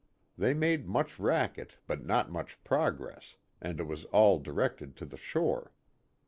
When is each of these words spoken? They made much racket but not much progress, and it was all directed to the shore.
They 0.35 0.55
made 0.55 0.87
much 0.87 1.19
racket 1.19 1.77
but 1.85 2.03
not 2.03 2.31
much 2.31 2.63
progress, 2.63 3.37
and 3.61 3.79
it 3.79 3.85
was 3.85 4.05
all 4.05 4.39
directed 4.39 4.95
to 4.95 5.05
the 5.05 5.15
shore. 5.15 5.73